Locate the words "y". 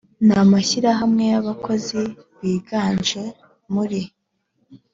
1.31-1.35